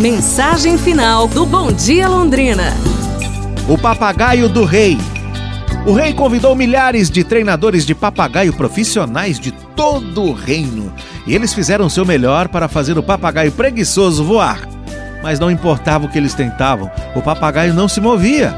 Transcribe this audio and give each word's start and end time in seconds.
Mensagem 0.00 0.78
final 0.78 1.28
do 1.28 1.44
Bom 1.44 1.70
Dia 1.70 2.08
Londrina. 2.08 2.72
O 3.68 3.76
papagaio 3.76 4.48
do 4.48 4.64
rei. 4.64 4.96
O 5.84 5.92
rei 5.92 6.14
convidou 6.14 6.54
milhares 6.54 7.10
de 7.10 7.22
treinadores 7.22 7.84
de 7.84 7.94
papagaio 7.94 8.54
profissionais 8.54 9.38
de 9.38 9.52
todo 9.52 10.22
o 10.22 10.32
reino. 10.32 10.90
E 11.26 11.34
eles 11.34 11.52
fizeram 11.52 11.90
seu 11.90 12.06
melhor 12.06 12.48
para 12.48 12.66
fazer 12.66 12.96
o 12.96 13.02
papagaio 13.02 13.52
preguiçoso 13.52 14.24
voar. 14.24 14.66
Mas 15.22 15.38
não 15.38 15.50
importava 15.50 16.06
o 16.06 16.08
que 16.08 16.16
eles 16.16 16.32
tentavam, 16.32 16.90
o 17.14 17.20
papagaio 17.20 17.74
não 17.74 17.86
se 17.86 18.00
movia. 18.00 18.54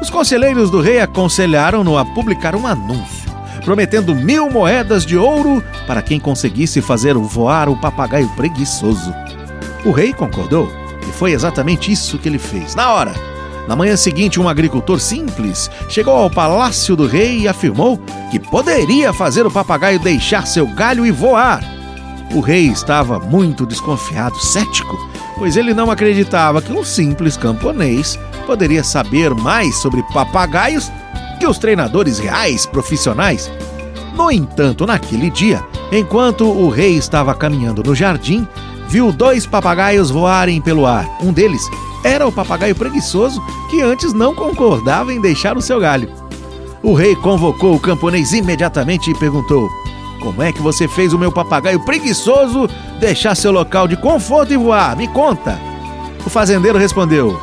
Os 0.00 0.08
conselheiros 0.08 0.70
do 0.70 0.80
rei 0.80 0.98
aconselharam-no 0.98 1.98
a 1.98 2.06
publicar 2.06 2.56
um 2.56 2.66
anúncio, 2.66 3.30
prometendo 3.66 4.14
mil 4.14 4.48
moedas 4.48 5.04
de 5.04 5.18
ouro 5.18 5.62
para 5.86 6.00
quem 6.00 6.18
conseguisse 6.18 6.80
fazer 6.80 7.12
voar 7.16 7.68
o 7.68 7.76
papagaio 7.76 8.30
preguiçoso. 8.30 9.12
O 9.84 9.90
rei 9.90 10.12
concordou 10.12 10.70
e 11.06 11.12
foi 11.12 11.32
exatamente 11.32 11.92
isso 11.92 12.18
que 12.18 12.28
ele 12.28 12.38
fez. 12.38 12.74
Na 12.74 12.92
hora, 12.92 13.12
na 13.66 13.74
manhã 13.74 13.96
seguinte, 13.96 14.40
um 14.40 14.48
agricultor 14.48 15.00
simples 15.00 15.70
chegou 15.88 16.14
ao 16.14 16.30
palácio 16.30 16.94
do 16.94 17.06
rei 17.06 17.40
e 17.40 17.48
afirmou 17.48 17.98
que 18.30 18.38
poderia 18.38 19.12
fazer 19.12 19.46
o 19.46 19.50
papagaio 19.50 19.98
deixar 19.98 20.46
seu 20.46 20.66
galho 20.66 21.06
e 21.06 21.10
voar. 21.10 21.62
O 22.34 22.40
rei 22.40 22.66
estava 22.66 23.18
muito 23.18 23.64
desconfiado, 23.64 24.36
cético, 24.38 24.96
pois 25.38 25.56
ele 25.56 25.72
não 25.72 25.90
acreditava 25.90 26.60
que 26.60 26.72
um 26.72 26.84
simples 26.84 27.36
camponês 27.36 28.18
poderia 28.46 28.84
saber 28.84 29.34
mais 29.34 29.76
sobre 29.76 30.02
papagaios 30.12 30.90
que 31.38 31.46
os 31.46 31.58
treinadores 31.58 32.18
reais 32.18 32.66
profissionais. 32.66 33.50
No 34.14 34.30
entanto, 34.30 34.86
naquele 34.86 35.30
dia, 35.30 35.64
enquanto 35.90 36.46
o 36.46 36.68
rei 36.68 36.96
estava 36.96 37.34
caminhando 37.34 37.82
no 37.82 37.94
jardim, 37.94 38.46
viu 38.94 39.10
dois 39.10 39.44
papagaios 39.44 40.08
voarem 40.08 40.60
pelo 40.60 40.86
ar. 40.86 41.04
Um 41.20 41.32
deles 41.32 41.68
era 42.04 42.24
o 42.24 42.30
papagaio 42.30 42.76
preguiçoso 42.76 43.42
que 43.68 43.82
antes 43.82 44.12
não 44.12 44.36
concordava 44.36 45.12
em 45.12 45.20
deixar 45.20 45.56
o 45.56 45.60
seu 45.60 45.80
galho. 45.80 46.08
O 46.80 46.94
rei 46.94 47.16
convocou 47.16 47.74
o 47.74 47.80
camponês 47.80 48.32
imediatamente 48.32 49.10
e 49.10 49.18
perguntou: 49.18 49.68
Como 50.20 50.40
é 50.40 50.52
que 50.52 50.62
você 50.62 50.86
fez 50.86 51.12
o 51.12 51.18
meu 51.18 51.32
papagaio 51.32 51.84
preguiçoso 51.84 52.70
deixar 53.00 53.34
seu 53.34 53.50
local 53.50 53.88
de 53.88 53.96
conforto 53.96 54.52
e 54.52 54.56
voar? 54.56 54.96
Me 54.96 55.08
conta. 55.08 55.58
O 56.24 56.30
fazendeiro 56.30 56.78
respondeu: 56.78 57.36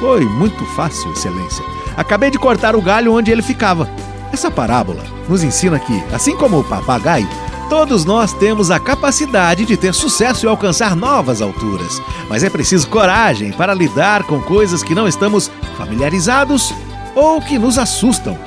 Foi 0.00 0.26
muito 0.26 0.62
fácil, 0.76 1.10
excelência. 1.12 1.64
Acabei 1.96 2.30
de 2.30 2.38
cortar 2.38 2.76
o 2.76 2.82
galho 2.82 3.14
onde 3.14 3.30
ele 3.30 3.40
ficava. 3.40 3.88
Essa 4.30 4.50
parábola 4.50 5.02
nos 5.26 5.42
ensina 5.42 5.78
que, 5.78 6.04
assim 6.12 6.36
como 6.36 6.60
o 6.60 6.64
papagaio, 6.64 7.26
Todos 7.68 8.04
nós 8.06 8.32
temos 8.32 8.70
a 8.70 8.80
capacidade 8.80 9.66
de 9.66 9.76
ter 9.76 9.92
sucesso 9.92 10.46
e 10.46 10.48
alcançar 10.48 10.96
novas 10.96 11.42
alturas, 11.42 12.00
mas 12.28 12.42
é 12.42 12.48
preciso 12.48 12.88
coragem 12.88 13.52
para 13.52 13.74
lidar 13.74 14.24
com 14.24 14.40
coisas 14.40 14.82
que 14.82 14.94
não 14.94 15.06
estamos 15.06 15.50
familiarizados 15.76 16.72
ou 17.14 17.42
que 17.42 17.58
nos 17.58 17.76
assustam. 17.76 18.38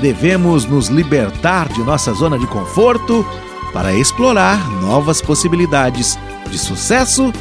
Devemos 0.00 0.64
nos 0.64 0.86
libertar 0.88 1.68
de 1.68 1.80
nossa 1.80 2.12
zona 2.12 2.38
de 2.38 2.46
conforto 2.46 3.26
para 3.72 3.92
explorar 3.92 4.70
novas 4.80 5.20
possibilidades 5.20 6.16
de 6.48 6.58
sucesso 6.58 7.32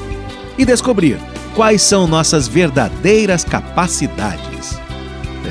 e 0.57 0.65
descobrir 0.65 1.19
quais 1.53 1.83
são 1.83 2.07
nossas 2.07 2.47
verdadeiras 2.47 3.43
capacidades. 3.43 4.79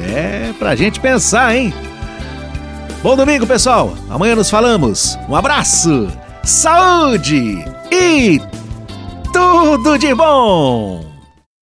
É 0.06 0.52
pra 0.58 0.74
gente 0.74 0.98
pensar, 0.98 1.54
hein? 1.54 1.72
Bom 3.04 3.16
domingo, 3.16 3.46
pessoal. 3.46 3.92
Amanhã 4.08 4.34
nos 4.34 4.48
falamos. 4.48 5.18
Um 5.28 5.36
abraço, 5.36 6.08
saúde 6.42 7.62
e 7.92 8.40
tudo 9.30 9.98
de 9.98 10.14
bom! 10.14 11.13